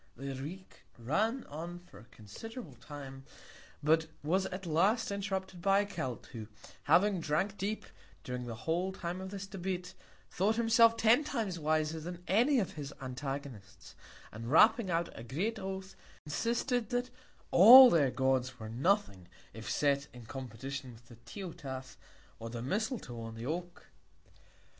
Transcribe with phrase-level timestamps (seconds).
[0.17, 3.23] The Greek ran on for a considerable Time;
[3.83, 6.47] but was at last interrupted by a Celt, who
[6.85, 7.85] having drank deep,
[8.23, 9.93] during the whole Time of this Debate,
[10.31, 13.93] thought himself ten Times wiser than any of his Antagonists;
[14.31, 15.95] and wrapping out a great Oath,
[16.25, 17.11] insisted, that
[17.51, 21.95] all their Gods were nothing, if set in Competition with the Teutath
[22.39, 23.85] or the Misletoe on the Oak.